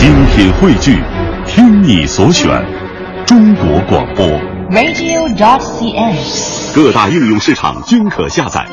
[0.00, 0.98] 精品汇聚，
[1.46, 2.48] 听你所选，
[3.26, 4.26] 中国广播。
[4.70, 6.74] radio.dot.cn，。
[6.74, 8.66] 各大应用市场均可下载。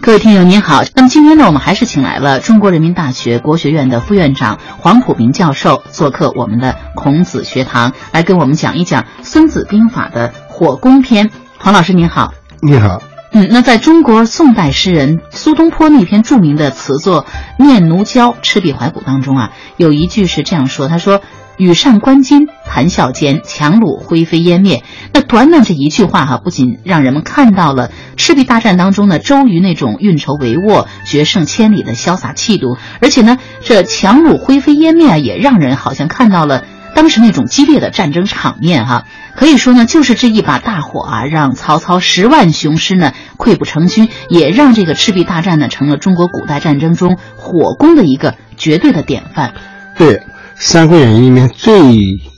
[0.00, 11.30] 各位听友您好，那么今天呢，我们还是请来了中国人民大学国学院的副院长黄普明教授做客我们的孔子学堂，来跟我们讲一讲《孙子兵法》的火攻篇。
[11.58, 17.24] 黄老师您好，你好，嗯，那在中国宋代诗人苏东坡那篇著名的词作
[17.64, 21.20] 《念奴娇·赤壁怀古》当中啊，有一句是这样说：“他说，
[21.58, 24.82] 羽扇纶巾，谈笑间，樯橹灰飞烟灭。”
[25.14, 36.64] 那短短这一句话哈、不仅让人们看到了赤壁大战当中呢周瑜那种运筹帷幄、决胜千里的潇洒气度，而且呢，这樯橹灰飞烟灭啊，也让人好像看到了。
[36.94, 39.04] 当时那种激烈的战争场面，哈，
[39.36, 49.54] 可以说呢，就是这一把大火啊，让曹操十万雄师呢溃不成军，也让这个赤壁大战呢成了中国古代战争中火攻的一个绝对的典范。
[49.96, 50.16] 对，
[50.56, 51.78] 《三国演义》里面最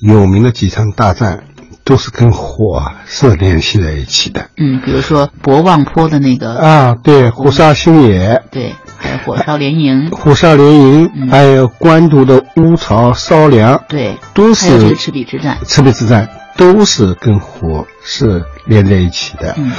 [0.01, 1.45] 有名的几场大战，
[1.85, 6.95] 都是跟火啊是联系在一起的嗯，比如说博望坡的那个，啊。
[7.03, 15.59] 对，虎沙新野、对，还有火烧连营，火烧连营，嗯还有官渡的乌巢烧粮，对，都是赤壁之战。
[15.65, 19.55] 赤壁之战，都是跟火是连在一起的。
[19.57, 19.73] 嗯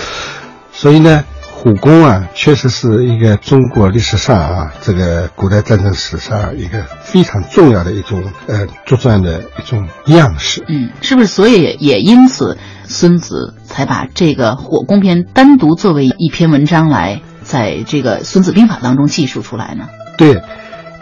[0.74, 10.64] 所以呢，火攻啊，确实是一个中国历史上啊，这个古代战争史上一个非常重要的一种呃作战的一种样式。
[10.68, 11.28] 嗯，是不是？
[11.28, 19.90] 所以也也因此，孙子才把这个火攻篇单独作为一篇文章来在这个《孙子兵法》当中记述出来呢？
[20.18, 20.42] 对，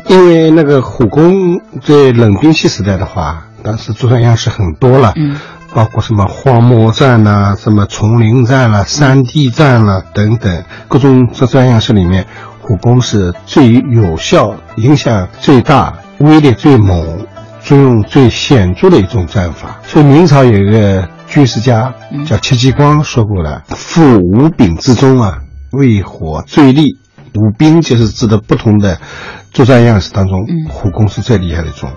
[0.08, 5.36] 因为那个虎攻在冷兵器时代的话，当时作战样式很多了，嗯，
[5.76, 12.26] 包括什么荒漠战呐、什么丛林战啦、山地战啦、等等各种作战样式里面，
[12.62, 17.28] 虎攻是最有效、影响最大、威力最猛、
[17.62, 19.80] 作用最显著的一种战法。
[19.86, 25.40] 所以明朝有一个军事家嗯叫戚继光说过了：“夫五柄之中啊，
[25.72, 26.98] 为火最利。”
[27.36, 29.00] 五兵就是指的不同的
[29.52, 31.92] 作战样式当中，嗯虎攻是最厉害的一种。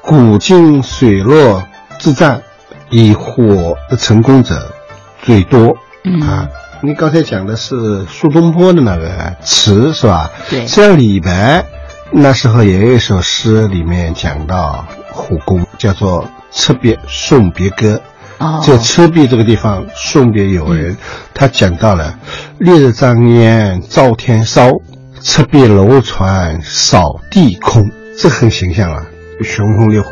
[0.00, 1.64] 古今水落
[1.98, 2.40] 之战，
[2.88, 4.72] 以火的成功者
[5.22, 5.76] 最多。
[6.04, 6.48] 嗯啊，
[6.82, 10.30] 你刚才讲的是苏东坡的那个词是吧？
[10.48, 11.64] 对实际上李白
[12.12, 16.22] 那时候也有一首诗，里面讲到虎攻，叫做
[16.52, 17.96] 《赤壁送别歌》。
[18.38, 20.96] 哦，这赤壁这个地方，送别友人，
[21.32, 22.18] 他讲到了
[22.58, 24.70] “烈日张烟照天烧，
[25.22, 29.06] 赤壁楼船扫地空”，这很形象啊，
[29.42, 30.10] 熊熊烈火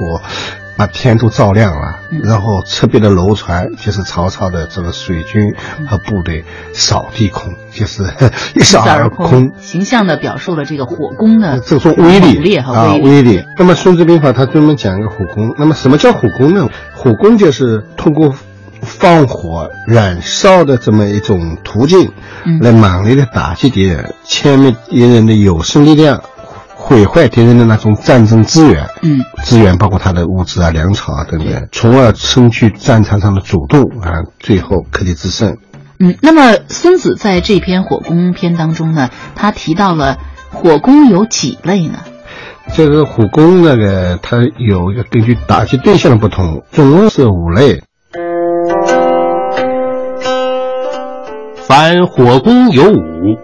[0.76, 5.54] 把天都照亮了，然后侧壁的楼船就是曹操的这个水军
[5.88, 8.02] 和部队扫地空，就是
[8.54, 9.52] 一扫而空。
[9.60, 13.44] 形象的表述了这个火攻的这种威力和啊，威威力。
[13.58, 15.54] 那么《孙子兵法》它专门讲一个火攻。
[15.58, 16.68] 那么什么叫火攻呢？
[16.94, 18.34] 火攻就是通过
[18.82, 22.12] 放火燃烧的这么一种途径，
[22.44, 26.22] 嗯来猛烈的打击敌人，歼灭敌人的有生力量，
[26.86, 28.86] 毁坏敌人的那种战争资源。
[29.00, 35.56] 嗯资源包括他的物资啊、粮草啊等等，从而争取战场上的主动啊，最后克敌制胜。
[35.98, 36.14] 嗯。
[36.20, 40.18] 那么孙子在这篇火攻篇当中呢，他提到了
[40.50, 42.00] 火攻有几类呢？
[42.74, 47.82] 这个火攻那个，它有一个根据打击对象的不同，总共是五类。
[51.56, 53.38] 凡火攻有五：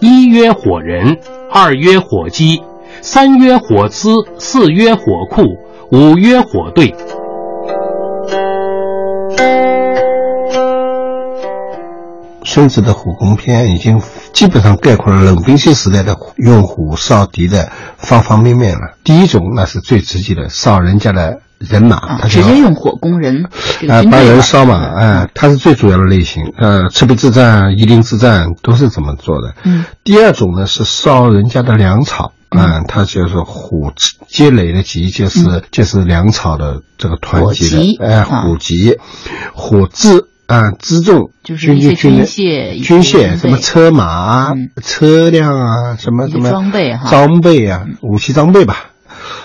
[0.00, 1.18] 一曰火人，
[1.50, 2.62] 二曰火鸡，
[3.00, 5.42] 三曰火资，四曰火库，
[5.90, 6.94] 五曰火队。
[12.44, 14.00] 孙子的火攻篇已经
[14.32, 18.96] 基本上概括了冷兵器时代的用虎烧敌的方方面面了。
[19.04, 23.44] 第一种那是最直接的，烧人家的人马，啊，他就直接用火攻人
[23.80, 26.52] 这个啊，把人烧嘛，哎、它是最主要的类型。
[26.56, 29.54] 呃，赤壁之战、夷陵之战都是怎么做的。
[29.64, 33.92] 嗯，第二种呢是烧人家的粮草，嗯，它就是虎
[34.26, 38.98] 积累的集，就是、就是粮草的这个团结的，哎，啊虎集，
[39.52, 48.90] 虎字啊，辎重就是一些军军械军军械什么车马、嗯车辆啊，什么什么装备哈装备啊，武器装备吧。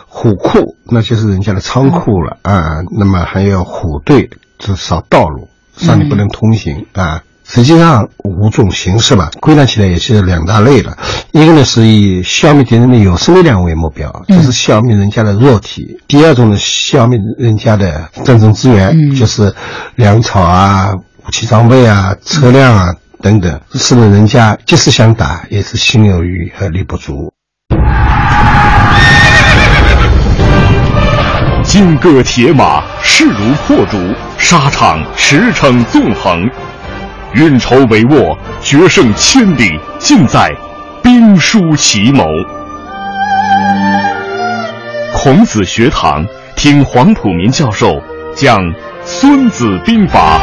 [0.07, 4.29] 虎库那就是人家的仓库了、啊，那么还有虎队，
[4.59, 7.23] 至少道路上你不能通行、啊。
[7.45, 10.97] 实际上五种形式吧，归纳起来也是两大类了。
[11.31, 14.37] 一个呢是以消灭敌人的有生力量为目标，嗯。
[14.37, 19.15] 就是消灭人家的弱体；第二种呢，消灭人家的战争资源，嗯。
[19.15, 19.53] 就是
[19.95, 20.91] 粮草啊、
[21.25, 27.31] 武器装备啊、车辆啊等等，使得人家即使想打，也是心有余而力不足。
[31.63, 33.97] 金戈铁马，势如破竹，
[34.37, 36.49] 沙场驰骋纵横，
[37.35, 40.51] 运筹帷幄，决胜千里，尽在
[41.01, 42.23] 兵书奇谋。
[45.15, 47.99] 孔子学堂，听黄浦民教授
[48.35, 48.61] 讲
[49.03, 50.37] 《孙子兵法》。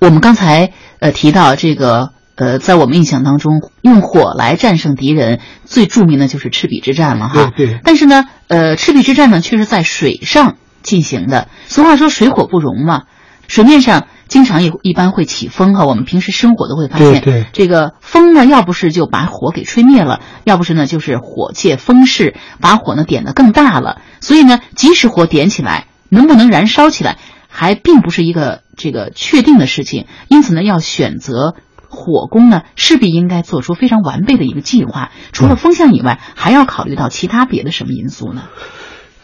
[0.00, 7.52] 我们刚才呃提到这个呃，在我们印象当中，用火来战胜敌人，最著名的就是赤壁之战了哈。
[7.56, 11.46] 对对但是呢，呃，赤壁之战呢，却是在水上进行的。
[11.68, 13.02] 俗话说水火不容嘛，
[13.50, 15.84] 水面上经常也一般会起风哈。
[15.84, 24.02] 我们平时生火都会发现，对对这个风呢，要不是就把火给吹灭了，要不是呢就是火借风势把火呢点得更大了。
[24.20, 27.18] 所以呢，即使火点起来，能不能燃烧起来，
[27.48, 30.06] 还并不是一个这个确定的事情。
[30.28, 31.56] 因此呢，要选择
[31.88, 35.10] 火攻呢，势必应该做出非常完备的一个计划。
[35.32, 38.44] 除了风向以外，还要考虑到其他别的什么因素呢？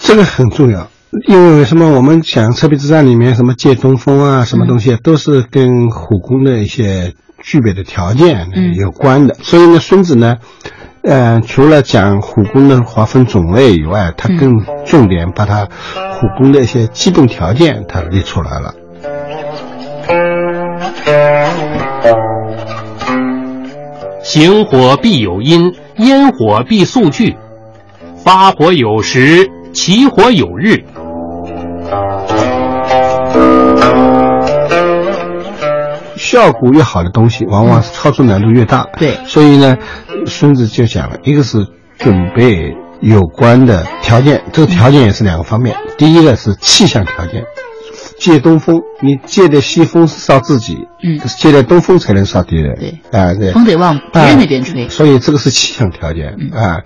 [0.01, 0.91] 这个很重要，
[1.29, 1.93] 因为什么？
[1.93, 9.35] 我们讲赤壁之战里面什么借东风啊，什么东西都是跟火攻的一些具备的条件嗯有关的。
[9.35, 10.37] 所以呢，孙子呢，
[11.03, 14.53] 呃，除了讲虎弓的划分种类以外，他更
[14.85, 18.75] 重点把它虎弓的一些基本条件他列出来了。
[24.23, 27.37] 行火必有因，烟火必速聚。
[28.25, 30.85] 发火有时，起火有日。
[36.17, 38.87] 效果越好的东西，往往是操作难度越大。
[38.99, 39.77] 对所以呢，
[40.27, 41.59] 孙子就讲了，一个是
[41.99, 45.77] 准备有关的条件，这个条件也是两个方面。
[45.97, 47.45] 第一个是气象条件，
[48.19, 52.75] 借东风，你借的西风是烧自己，嗯借的东风才能烧敌人。
[52.77, 56.81] 对啊，对，风得往别人那边吹啊所以这个是气象条件嗯啊。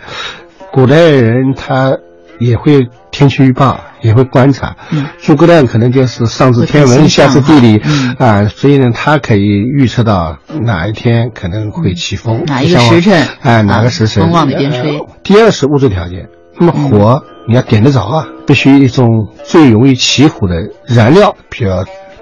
[0.72, 1.96] 古代人他
[2.40, 4.74] 也会天气预报，也会观察。
[4.90, 5.06] 嗯。
[5.20, 8.16] 诸葛亮可能就是上知天文，下知地理哈嗯。
[8.18, 13.28] 啊，所以呢，他可以预测到哪一天可能会起风，哪一个时辰？
[13.42, 14.24] 哎，哪啊个时辰？
[14.24, 14.98] 风往哪边吹。
[14.98, 16.28] 呃第二是物质条件，
[16.58, 19.06] 那么火你要点得着啊，必须一种
[19.44, 20.54] 最容易起火的
[20.86, 21.70] 燃料，比如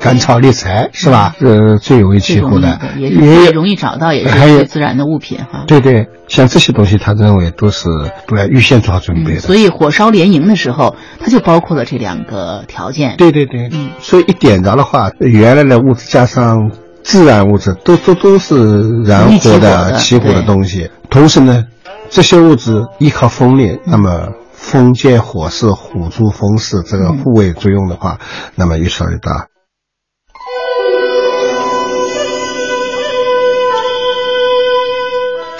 [0.00, 1.34] 干草猎柴，是吧？
[1.40, 5.64] 呃，最容易起火的，也也容易找到，也是最自然的物品哈。
[5.66, 7.88] 对对，像这些东西，他认为都是
[8.26, 9.40] 都要预先做好准备嗯，的。
[9.40, 13.16] 所以火烧连营的时候，它就包括了这两个条件。
[13.18, 16.70] 对对对，嗯所以一点着的话，原来的物质加上
[17.02, 20.90] 自然物质，都都都是燃火的、起火的东西。
[21.10, 21.64] 同时呢，
[22.08, 28.18] 这些物质依靠风力，那么风借火势，虎助风势，这个互为作用的话，
[28.54, 29.46] 那么越烧越大。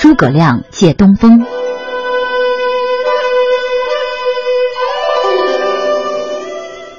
[0.00, 1.44] 诸葛亮借东风。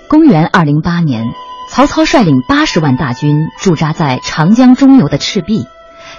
[0.09, 1.23] 公元二零八年，
[1.69, 5.65] 曹操率领八十万大军驻扎在长江中游的赤壁，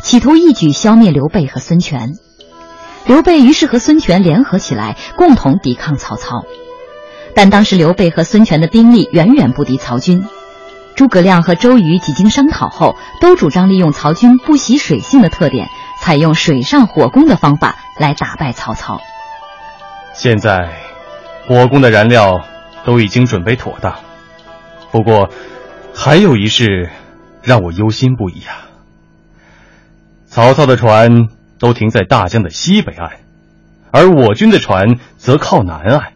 [0.00, 2.14] 企图一举消灭刘备和孙权。
[3.04, 6.44] 刘备于是和孙权联合起来，共同抵抗曹操。
[7.34, 10.24] 但当时刘备和孙权的兵力远远不敌曹军。
[10.96, 15.68] 诸葛亮和周瑜几经商讨后，都主张利用曹军不习水性的特点，
[16.00, 19.00] 采用水上火攻的方法来打败曹操。
[20.14, 20.80] 现在，
[21.46, 22.44] 火攻的燃料
[22.84, 24.00] 都已经准备妥当，
[24.90, 25.30] 不过
[25.94, 26.90] 还有一事
[27.42, 28.66] 让我忧心不已啊。
[30.26, 31.28] 曹操的船
[31.58, 33.20] 都停在大江的西北岸，
[33.90, 36.12] 而我军的船则靠南岸。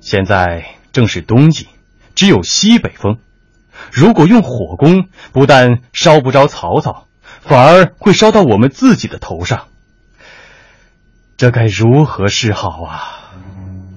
[0.00, 1.68] 现在正是冬季，
[2.14, 3.18] 只有西北风。
[3.90, 7.05] 如果用火攻，不但烧不着曹操，
[7.46, 9.62] 反而会烧到我们自己的头上。
[11.36, 13.02] 这该如何是好啊？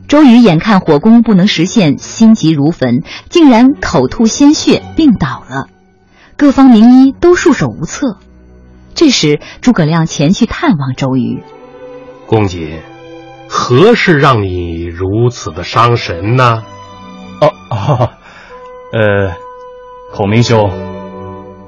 [0.08, 5.68] 周瑜眼看火攻不能实现，心急如焚，竟然口吐鲜血，病倒了。
[6.36, 8.18] 各方名医都束手无策。
[8.96, 11.44] 这时，诸葛亮前去探望周瑜。
[12.25, 12.82] 公瑾，
[13.48, 16.63] 何事让你如此的伤神呢？
[17.39, 18.10] 哦哦，
[18.91, 19.36] 呃，
[20.12, 20.72] 孔明兄，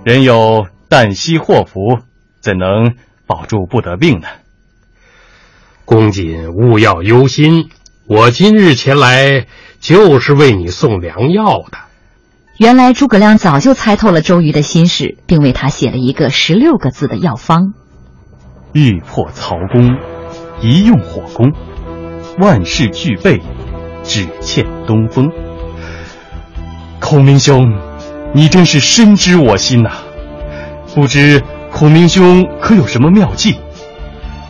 [0.04, 2.00] 人有旦夕祸福，
[2.42, 2.96] 怎能
[3.26, 4.28] 保住不得病呢？
[5.86, 7.70] 公瑾勿要忧心，
[8.08, 9.46] 我今日前来
[9.80, 11.78] 就是为你送良药的。
[12.58, 17.74] 原来诸葛亮早就猜透了周瑜的心事，并为他写了一个十六个字的药方：
[18.74, 19.96] 欲破曹公，
[20.62, 21.54] 一用火攻，
[22.38, 23.42] 万事俱备，
[24.04, 25.30] 只欠东风。
[27.00, 27.80] 孔明兄，
[28.34, 29.92] 你真是深知我心呐！
[30.94, 33.56] 不知孔明兄可有什么妙计？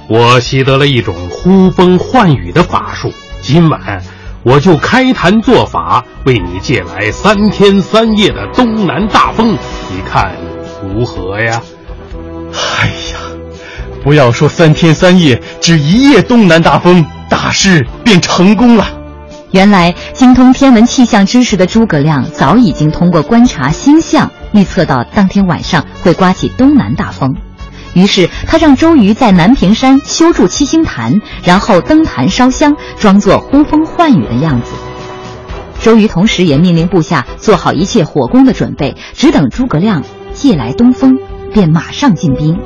[0.10, 4.02] 我习得了一种呼风唤雨的法术，今晚
[4.44, 9.54] 我就开坛做法，为你借来三天三夜的东南大风，
[9.90, 10.36] 你看
[10.84, 11.62] 如何呀？
[12.80, 13.20] 哎呀，
[14.04, 18.88] 不要说三天三夜，只一夜东南大风，大事便成功了。
[19.52, 27.36] 原来精通天文气象知识的诸葛亮，早已经通过观察星象，预测到当天晚上会刮起东南大风。
[27.94, 34.72] 于是他让周瑜在南屏山修筑七星坛，然后登坛烧香，装作呼风唤雨的样子。
[35.82, 40.04] 周瑜同时也命令部下做好一切火攻的准备，只等诸葛亮
[40.34, 41.18] 借来东风，
[41.54, 42.58] 便马上进兵。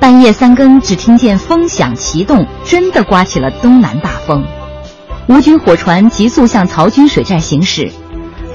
[0.00, 4.44] 半夜三更，只听见风响旗动，真的刮起了东南大风。
[5.26, 7.92] 吴军火船急速向曹军水寨行驶。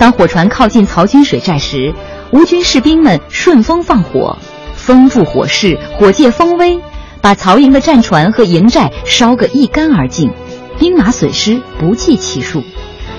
[0.04, 1.94] 当火船靠近曹军水寨时，
[2.32, 4.38] 吴军士兵们顺风放火。
[4.76, 6.78] 风助火势，火借风威，
[7.22, 10.30] 把曹营的战船和营寨烧个一干二净，
[10.78, 12.62] 兵马损失不计其数。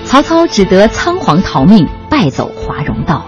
[0.03, 3.25] 曹操只得仓皇逃命，败走华容道。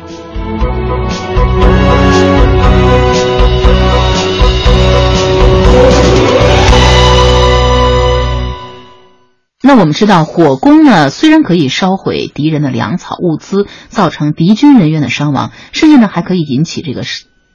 [9.68, 17.04] 那我们知道，火攻呢，虽然可以烧毁敌人的粮草物资，造成敌军人员的伤亡，甚至呢还可以引起这个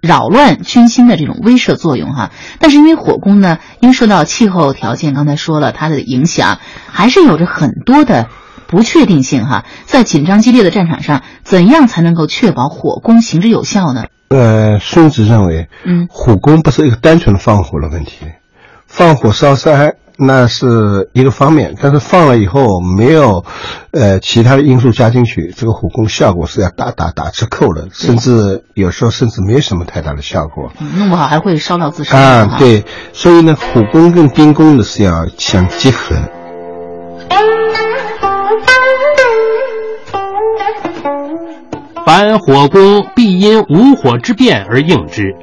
[0.02, 8.28] 扰乱军心的这种威慑作用哈，但是因为火攻呢，因为受到气候条件，刚才说了它的影响，还是有着很多的
[8.66, 9.64] 不确定性哈。
[9.86, 14.04] 在紧张激烈的战场上，怎样才能够确保火攻行之有效呢？
[14.28, 18.26] 呃，孙子认为，嗯，火攻不是一个单纯的放火的问题，
[18.92, 19.96] 放火烧山。
[20.18, 23.44] 那是一个方面，但是放了以后没有，
[23.90, 32.56] 呃，其他的因素加进去，这个火攻效果是要大打打折扣的，甚至有时候甚至没有什么太大的效果，弄不好还会烧到自身啊。
[32.58, 36.14] 对，所以呢，火攻跟兵攻呢是要相结合。
[42.04, 45.34] 凡火攻必因无火之变而应之，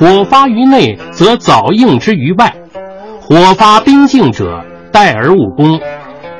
[0.00, 2.54] 火发于内，则早应之于外。
[3.20, 5.78] 火发兵境者，待而勿攻；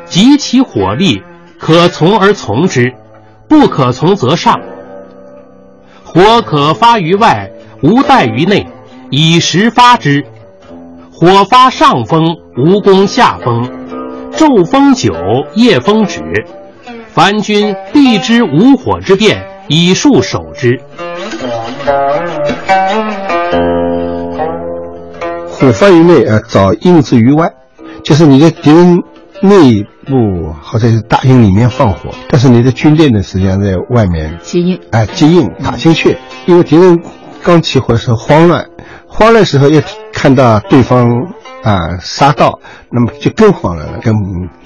[0.07, 1.21] 及其火力，
[1.59, 2.95] 可从而从之，
[3.51, 4.59] 不可从则上。
[6.03, 7.51] 火可发于外，
[7.83, 8.67] 无待于内，
[9.11, 10.25] 以时发之。
[11.13, 13.69] 火发上风，无攻下风。
[14.33, 15.13] 昼风久，
[15.55, 16.23] 夜风止。
[17.09, 20.81] 凡军必知无火之变，以数守之。
[25.49, 27.53] 火发于内啊，早应之于外，
[28.03, 28.99] 就是你在敌人
[29.43, 36.17] 内部或者是大营里面放火，但是你的军队呢实际上在外面接应，哎，接应打进去。
[36.47, 36.99] 因为敌人
[37.43, 38.67] 刚起火的时候慌乱，
[39.07, 41.07] 慌乱时候又看到对方
[41.63, 44.15] 啊杀到，那么就更慌乱了，更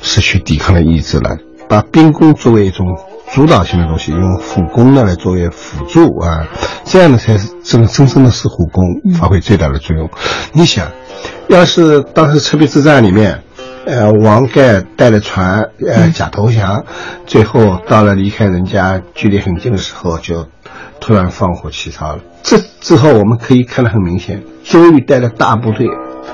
[0.00, 1.36] 失去抵抗的意志了。
[1.68, 2.86] 把兵工作为一种
[3.34, 6.46] 主导性的东西，用火攻呢来作为辅助啊，
[6.84, 8.84] 这样呢才是真真正的是火攻
[9.18, 10.08] 发挥最大的作用。
[10.52, 10.86] 你想，
[11.48, 13.42] 要是当时赤壁之战里面，
[13.86, 16.84] 呃，王盖带了船，呃，假投降，
[17.26, 20.46] 最后到了离开人家距离很近的时候，就
[21.00, 22.22] 突然放火起操了。
[22.44, 25.88] 这之后我们可以看得很明显，周瑜带的大部队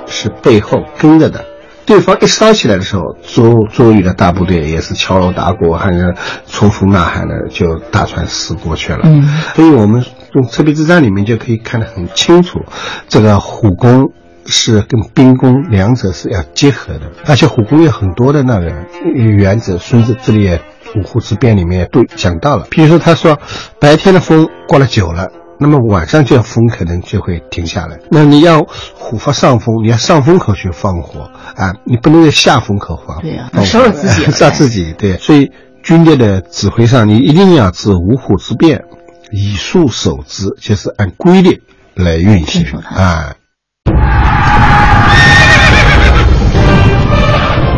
[0.06, 1.46] 是背后跟着的。
[1.86, 6.14] 对方一烧起来的时候，周周瑜的大部队也是敲锣打鼓，还是
[6.46, 9.00] 冲锋呐喊的，就大船驶过去了。
[9.04, 12.60] 嗯，所以我们从赤壁之战里面就可以看得很清楚，
[13.08, 14.12] 这个虎攻
[14.46, 18.70] 是跟兵攻两者是要结合的，而且虎攻有很多的那个
[19.14, 19.78] 原则。
[19.78, 20.60] 孙子这里也
[20.94, 23.38] 五虎之变里面都讲到了，比如说他说，
[23.80, 25.28] 白天的风刮了久了。
[25.62, 27.98] 那么晚上就风可能就会停下来。
[28.10, 28.64] 那你要
[28.94, 33.20] 虎发上风，你要上风口去放火啊，你不能在下风口放。
[33.20, 34.94] 对呀，烧了自己， 烧自己。
[34.96, 35.52] 对，所以
[35.82, 38.84] 军队的指挥上，你一定要知五虎之变，
[39.30, 41.62] 以数守之，就是按规律
[41.94, 43.34] 来运行啊。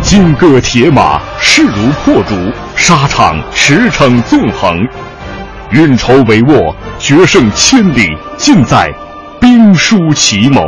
[0.03, 2.35] 金戈铁马，势如破竹，
[2.77, 4.77] 沙场驰骋纵横。
[5.73, 8.93] 运筹帷幄，决胜千里，尽在
[9.41, 10.61] 兵书奇谋。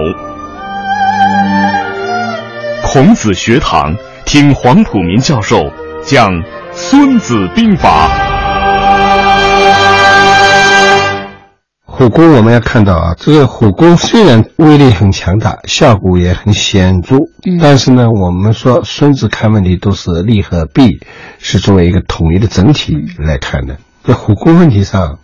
[2.83, 3.95] 孔子学堂，
[4.25, 5.71] 听黄浦民教授
[6.07, 6.33] 讲
[6.73, 8.09] 《孙子兵法》。
[11.85, 17.19] 火攻我们要看到啊，这个火攻虽然威力很强大，效果也很显著，
[17.61, 20.99] 但是呢，我们说孙子看问题都是利和弊，
[21.39, 23.77] 是作为一个统一的整体来看的。
[24.07, 25.19] 在虎攻问题上，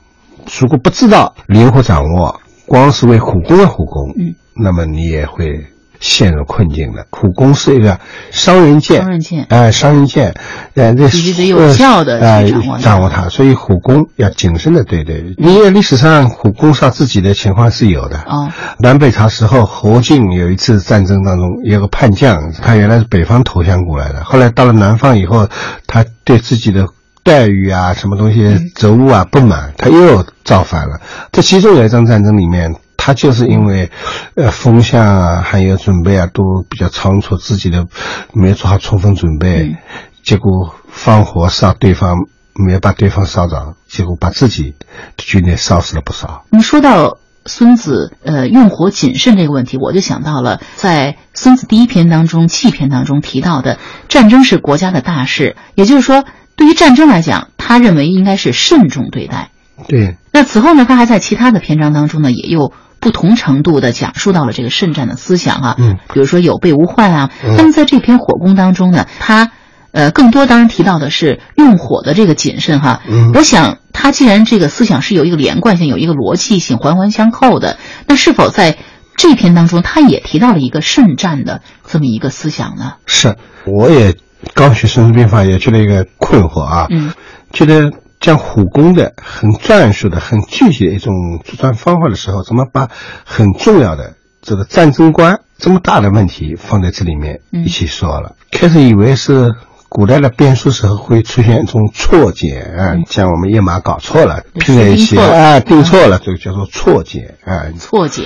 [0.58, 5.66] 如果不知道灵活掌握，光是为虎攻而虎攻，嗯，那么你也会
[6.00, 7.06] 陷入困境的。
[7.10, 9.46] 虎攻是一个双刃剑，双刃剑。
[9.50, 10.32] 哎、双刃剑，
[10.74, 12.82] 呃，这必须得有效的去呃掌握它。
[12.82, 15.12] 掌握它，所以虎攻要谨慎的对待。
[15.36, 18.18] 因为历史上虎攻杀自己的情况是有的。
[18.20, 25.48] 哦，南北朝时候，侯敬有一次战争当中，有个叛将，他原来是北方投降过来的，后来到了南方以后，
[25.86, 26.86] 他对自己的
[27.22, 31.00] 待遇啊、什么东西职务啊不满，他又造反了。
[31.32, 33.90] 这其中有一场战争里面，他就是因为，
[34.34, 37.86] 呃，风向啊，还有准备啊，都比较仓促，自己的
[38.32, 39.76] 没有做好充分准备，嗯
[40.22, 42.14] 结果放火烧对方，
[42.54, 44.74] 没有把对方烧着，结果把自己
[45.16, 46.44] 的军队烧死了不少。
[46.50, 56.24] 那么说到孙子呃用火谨慎这个问题，我就想到了在孙子第一篇当中弃篇当中提到的，战争是国家的大事，也就是说，
[56.60, 59.48] 对于战争来讲，他认为应该是慎重对待。
[59.88, 67.30] 对，那此后呢，他还在其他的篇章当中呢，也又不同程度的讲述到了这个慎战的思想啊，嗯，比如说有备无患啊。
[67.42, 69.52] 嗯那么在这篇火攻当中呢，他
[69.92, 73.00] 呃更多当然提到的是用火的这个谨慎哈。
[73.08, 78.76] 嗯我想他既然这个思想是有一个连贯性、有一个逻辑性、环环相扣的，那是否在
[79.16, 82.96] 这篇当中他也提到了一个慎战的这么一个思想呢？
[83.06, 84.14] 是，我也
[84.54, 87.12] 刚学《孙子兵法》，也觉得一个困惑啊，嗯，
[87.52, 92.88] 觉得讲虎功的、很战术的、很具体的一种作战方法的时候，怎么把
[93.24, 98.36] 很重要的这个战争观这么大的问题放在这里面嗯一起说了？
[98.50, 99.54] 开始以为是。
[99.90, 107.66] 古代的编书时候会出现一种错解啊，像我们页码搞错了，拼在一起啊，定错了，这个叫做错解啊。
[107.76, 108.22] 错解，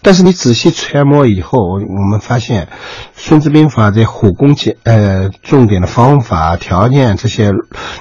[0.00, 2.64] 但是你仔细揣摩以后，我们发现
[3.14, 7.52] 《孙子兵法》在火攻解呃重点的方法、条件这些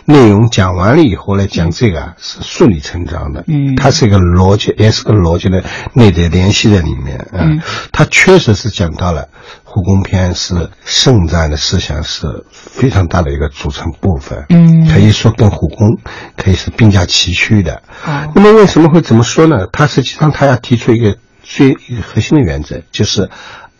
[0.06, 3.44] 内容讲完了以后来讲这个啊是顺理成章的。
[3.48, 7.18] 嗯它是一个逻辑，也是个逻辑的内在联系在里面。
[7.18, 9.27] 啊嗯，它确实是讲到了
[9.75, 14.46] 虎攻篇是圣战的思想是非常大的一个组成部分。
[14.48, 15.98] 嗯可以说跟虎攻
[16.38, 17.83] 可以是并驾齐驱的。
[18.05, 19.68] 哦那么为什么会这么说呢？
[19.74, 23.29] 他实际上他要提出一个最一个核心的原则，就是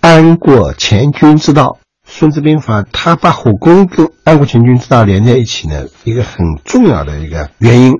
[0.02, 1.78] 安过前军之道。
[2.06, 7.94] 孙子兵法他把虎攻跟安国前军之道连在一起呢，一个很重要的一个原因，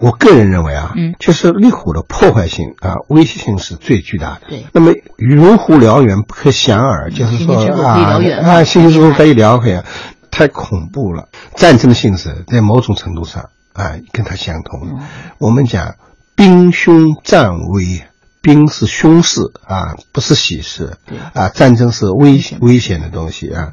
[0.00, 1.14] 我个人认为啊，嗯。
[1.18, 4.42] 就是立虎的破坏性啊，威胁性是最巨大的。
[4.48, 4.66] 对。
[4.72, 9.84] 那么如虎燎原，不可想耳，就是说啊啊，星星之火可以燎原，
[10.30, 11.28] 太恐怖了。
[11.56, 14.88] 战争的性质在某种程度上啊，跟它相同。
[14.88, 15.06] 嗯。
[15.38, 15.96] 我们讲
[16.36, 18.04] 兵凶战危，
[18.40, 20.96] 兵是凶事啊，不是喜事。
[21.06, 21.18] 对。
[21.34, 22.58] 啊，战争是危险。
[22.60, 23.72] 危险的东西啊，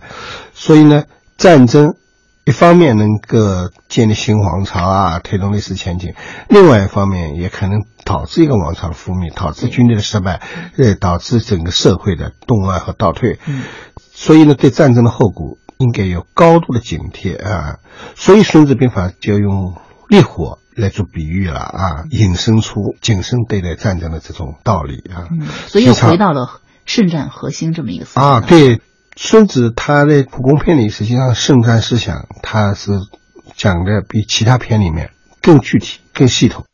[0.55, 1.03] 所以呢，
[1.38, 1.95] 战争
[2.45, 6.12] 一方面能够建立新王朝啊，推动历史前进；
[6.47, 10.41] 另外一方面也可能导致一个王朝的覆灭，导致军队的失败，
[10.77, 13.39] 呃，导致整个社会的动乱和倒退。
[13.47, 13.63] 嗯
[14.13, 17.79] 所以呢，对战争的后果应该有高度的警惕啊。
[18.15, 19.75] 所以《孙子兵法》就用
[20.08, 25.27] 烈火来做比喻了啊，引申出谨慎对待战争的这种道理啊。
[25.31, 28.79] 嗯，所以又回到了慎战核心这么一个思想啊，对，
[29.17, 32.91] 孙子他在普攻篇里，实际上圣战思想他是
[33.56, 36.65] 讲的比其他篇里面更具体、更系统。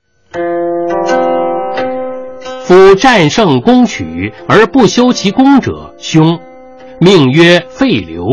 [2.63, 6.39] 夫战胜攻取而不修其功者，凶。
[6.99, 8.25] 命曰废流。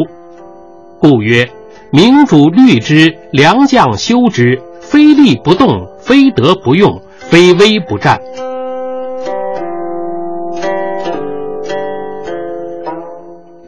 [1.01, 1.51] 故曰：
[1.91, 8.21] 明主虑之，良将修之，非利不动，非德不用，非威不战。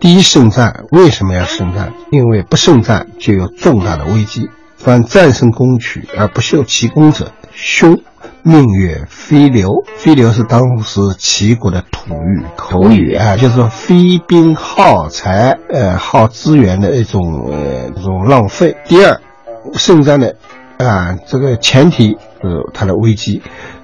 [0.01, 1.93] 第一，胜战为什么要胜战？
[2.11, 4.49] 因为不胜战就有重大的危机。
[4.77, 8.01] 凡战胜攻取而不受其功者，凶。
[8.43, 18.75] 命曰飞流，飞流是当时齐国的土语口语啊，就是说非兵耗财，呃，耗资源的一种呃这种浪费。
[18.87, 19.21] 第二，
[19.75, 20.37] 胜战的
[20.79, 23.43] 啊这个前提是它的危机。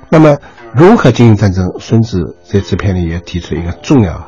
[0.08, 0.38] 那么
[0.72, 1.66] 如何进行战争？
[1.78, 4.26] 孙子在这篇里也提出一个重要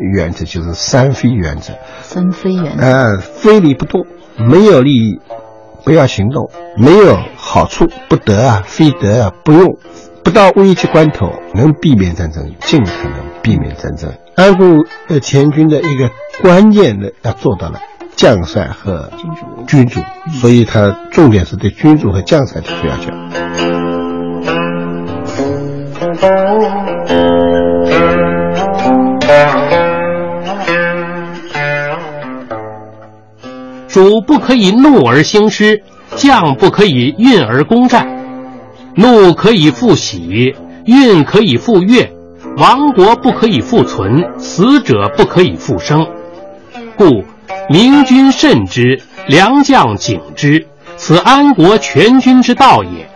[0.00, 1.74] 原则，就是三非原则。
[2.02, 2.82] 三非原则。
[2.84, 5.20] 呃，非礼不动，没有利益
[5.84, 9.78] 不要行动，没有好处不得啊，非得啊不用，
[10.22, 14.12] 不到危急关头能避免战争，尽可能避免战争。
[14.36, 16.10] 安固呃前军的一个
[16.42, 17.78] 关键的要做到了
[18.16, 20.00] 将帅和君主君主，
[20.40, 23.10] 所以他重点是对君主和将帅提出要求。
[33.94, 35.84] 主不可以怒而兴师，
[36.16, 38.08] 将不可以运而攻战。
[38.96, 42.10] 怒可以复喜，运可以复悦，
[42.56, 46.08] 亡国不可以复存，死者不可以复生。
[46.96, 47.22] 故
[47.70, 53.08] 明君慎之，良将警之，此安国全军之道也。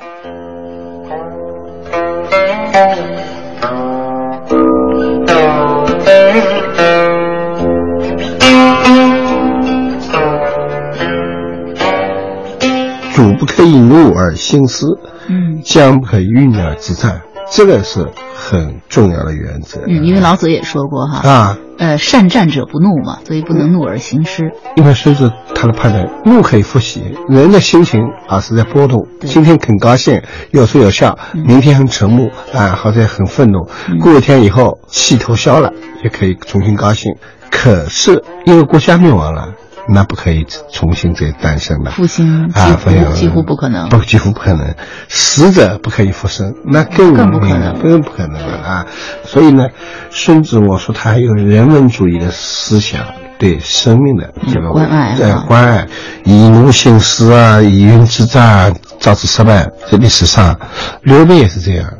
[13.58, 14.86] 主不可以怒而兴师，
[15.26, 19.80] 嗯将不可以运而自战，这个是很重要的原则。
[19.88, 24.52] 嗯，因为老子也说过哈，啊，呃，善战者不怒嘛，所以不能怒而行师。
[24.76, 33.66] 因为孙子他的判断，怒可以复习，人的心情啊是在波动，今天很高兴，有说有笑，明天很沉默啊，或者很愤怒，
[34.00, 35.72] 过一天以后气头消了，
[36.04, 37.12] 也可以重新高兴。
[37.50, 39.54] 可是因为国家灭亡了。
[39.88, 44.74] 那不可以重新再诞生了，复兴几啊，乎、几乎不可能，不几乎不可能，
[45.08, 48.86] 死者不可以复生，那更更不可能，更不可能了啊！
[49.24, 49.68] 所以呢，
[50.10, 53.00] 孙子我说他还有人文主义的思想，
[53.38, 55.86] 对生命的这个关爱呃关爱，
[56.24, 60.58] 以怒兴师啊，以运之战导致失败，在历史上，
[61.02, 61.90] 刘备也是这样。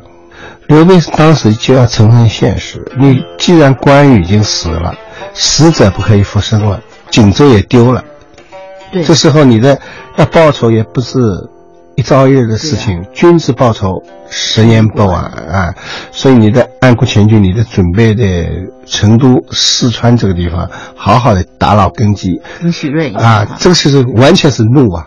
[0.67, 4.93] 刘备当时就要承认现实，你既然关羽已经死了，
[5.33, 6.79] 死者不可以复生了。
[7.09, 8.03] 锦州也丢了，
[8.91, 9.79] 对，这时候你的
[10.17, 11.19] 要报仇也不是
[11.95, 15.73] 一朝一日的事情，君子报仇十年不晚啊！
[16.11, 18.23] 所以你的安国全军，你的准备的
[18.87, 22.41] 成都、四川这个地方，好好的打牢根基。
[22.59, 25.05] 跟许瑞啊，这个是完全是怒啊！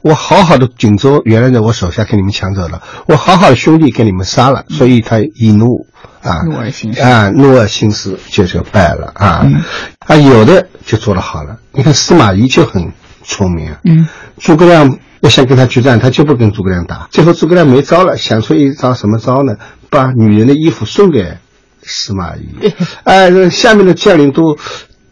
[0.00, 5.88] 我好好的锦州原来在我手下给你们抢走了，我好好的兄弟给你们杀了，所以他一怒。
[6.22, 9.42] 啊，怒而行事啊，怒而行事就就败了啊！
[9.44, 9.60] 嗯、
[10.06, 11.56] 啊，有的就做得好了。
[11.72, 12.92] 你看司马懿就很
[13.24, 13.80] 聪明啊。
[13.84, 14.06] 嗯，
[14.38, 17.08] 诸葛亮要想跟他决战，他就不跟诸葛亮打。
[17.10, 19.56] 最后诸葛亮没招了，想出一招什么招呢？
[19.94, 21.38] 把女人的衣服送给
[21.82, 22.74] 司马懿。
[23.04, 24.58] 哎、呃，下面的将领都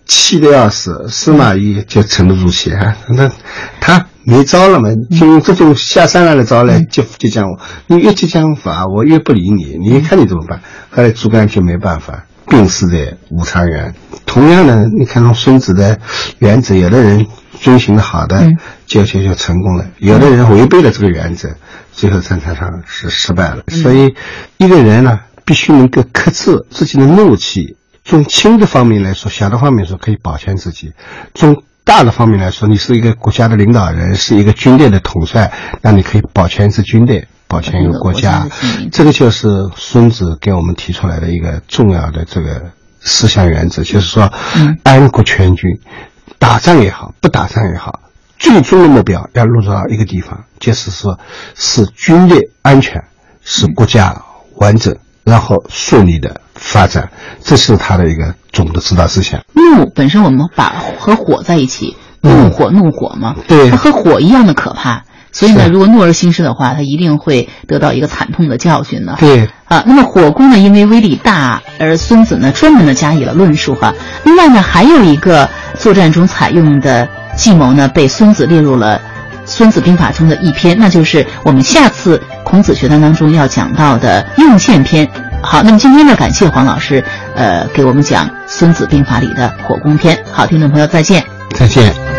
[0.04, 2.96] 气得要死，司马懿就沉不住气啊。
[3.08, 3.30] 那
[3.80, 4.06] 他。
[4.24, 7.58] 没招了嘛，就用这种下三滥的招来激激将我。
[7.88, 9.76] 你越激将法，我越不理你。
[9.78, 10.60] 你看你怎么办？
[10.90, 13.92] 后来诸葛亮就没办法，病死在武昌园。
[14.24, 15.98] 同样的，你看从孙子的
[16.38, 17.26] 原则，有的人
[17.60, 18.48] 遵循的好的，
[18.86, 21.56] 就就就成功了；有的人违背了这个原则，
[21.92, 23.62] 最后战场上是失败了。
[23.68, 24.14] 所以，
[24.58, 27.76] 一个人呢，必须能够克制自己的怒气。
[28.04, 30.88] 从轻的方面来说，小的方面说可以保全自己；
[31.34, 35.52] 从大的方面来说，你是一个国家的领导人，是一个军队的统帅，
[35.82, 38.48] 那你可以保全一支军队，保全一个国家。
[38.90, 44.32] 这个就是孙子给我们提出来的一个重要的这个思想原则，就是说，
[44.82, 45.70] 安国全军，
[46.38, 48.00] 打仗也好，不打仗也好，
[48.42, 51.16] 最终的目标要落到一个地方，就是说，
[51.54, 53.04] 使军队安全，
[53.44, 54.20] 使国家
[54.56, 57.08] 完整，然后顺利的发展，
[57.44, 59.40] 这是他的一个总的指导思想。
[59.52, 65.04] 怒本身我们把和火在一起，怒火怒火嘛，对，它和火一样的可怕。
[65.30, 69.16] 所以呢，如果怒而兴师的话，他一定会得到一个惨痛的教训的。
[69.20, 73.94] 对啊，那么火攻呢，因为威力大，而孙子呢专门的加以了论述哈。
[74.24, 77.08] 另外呢，还有一个作战中采用的
[77.42, 78.96] 计谋呢，被孙子列入了
[79.44, 85.10] 《孙子兵法》中的一篇，那就是我们下次孔子学堂当中要讲到的用线篇。
[85.42, 87.02] 好，那么今天呢，感谢黄老师，
[87.34, 90.16] 呃，给我们讲《孙子兵法》里的火攻篇。
[90.30, 91.24] 好，听众朋友，再见。
[91.58, 92.11] 再见。